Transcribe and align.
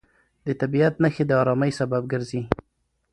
د 0.45 0.47
طبیعت 0.61 0.93
نښې 1.03 1.23
د 1.27 1.31
ارامۍ 1.41 1.71
سبب 1.79 2.03
ګرځي. 2.11 2.41